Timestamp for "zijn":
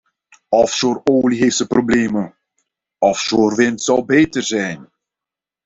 1.55-1.67, 4.43-4.89